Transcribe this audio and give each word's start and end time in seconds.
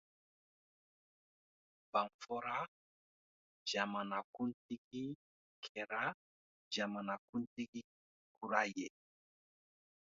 Banfora 1.91 2.55
jamanakuntigi 3.69 5.03
kɛra 5.65 6.03
jamanakuntigi 6.73 7.81
kura 8.37 8.61
ye. 8.77 8.87